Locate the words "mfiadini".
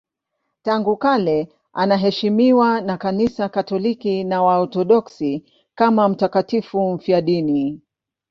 6.93-7.81